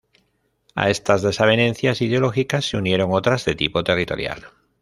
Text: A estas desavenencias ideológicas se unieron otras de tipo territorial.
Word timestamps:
A 0.73 0.89
estas 0.89 1.21
desavenencias 1.21 2.01
ideológicas 2.01 2.65
se 2.67 2.75
unieron 2.75 3.13
otras 3.13 3.45
de 3.45 3.53
tipo 3.53 3.83
territorial. 3.83 4.47